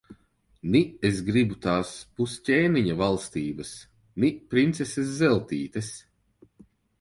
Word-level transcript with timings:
Ni 0.75 0.79
es 1.09 1.19
gribu 1.27 1.57
tās 1.65 1.91
pusķēniņa 2.21 2.95
valstības, 3.03 3.75
ni 4.25 4.33
princeses 4.55 5.13
Zeltītes. 5.21 5.93